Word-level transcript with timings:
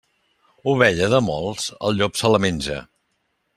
Ovella 0.71 1.09
de 1.15 1.19
molts, 1.27 1.67
el 1.91 1.99
llop 2.01 2.19
se 2.23 2.35
la 2.37 2.43
menja. 2.49 2.81